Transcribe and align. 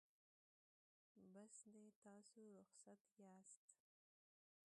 بس 1.33 1.55
دی 1.73 1.87
تاسو 2.03 2.43
رخصت 2.59 3.01
یاست. 3.21 3.69